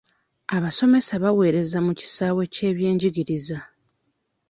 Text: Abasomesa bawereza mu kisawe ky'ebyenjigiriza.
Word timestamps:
Abasomesa 0.55 1.13
bawereza 1.23 1.77
mu 1.85 1.93
kisawe 1.99 2.41
ky'ebyenjigiriza. 2.53 3.57